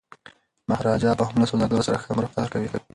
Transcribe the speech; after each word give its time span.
مهاراجا 0.69 1.11
به 1.17 1.23
هم 1.27 1.35
له 1.41 1.45
سوداګرو 1.51 1.85
سره 1.87 2.01
ښه 2.03 2.11
رفتار 2.25 2.47
کوي. 2.53 2.67